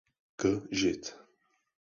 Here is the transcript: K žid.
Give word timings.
K 0.39 0.65
žid. 0.79 1.03